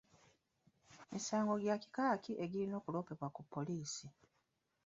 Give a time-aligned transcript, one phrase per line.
[1.11, 4.05] Misango gya kika ki egirina okuloopebwa ku poliisi?